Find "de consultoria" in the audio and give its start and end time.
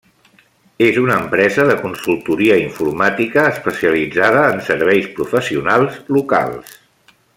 1.71-2.57